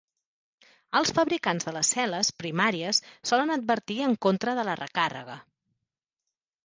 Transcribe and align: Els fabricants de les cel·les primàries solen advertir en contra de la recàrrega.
Els 0.99 1.11
fabricants 1.17 1.67
de 1.67 1.73
les 1.75 1.91
cel·les 1.97 2.31
primàries 2.43 3.03
solen 3.33 3.57
advertir 3.57 3.99
en 4.07 4.19
contra 4.27 4.57
de 4.61 4.65
la 4.71 4.77
recàrrega. 4.81 5.37